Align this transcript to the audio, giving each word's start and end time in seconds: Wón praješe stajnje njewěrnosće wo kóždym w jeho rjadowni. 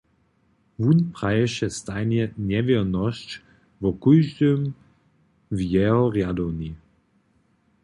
Wón 0.81 0.99
praješe 1.15 1.67
stajnje 1.77 2.23
njewěrnosće 2.49 3.37
wo 3.81 3.91
kóždym 4.01 4.61
w 5.57 5.59
jeho 5.73 6.03
rjadowni. 6.15 6.71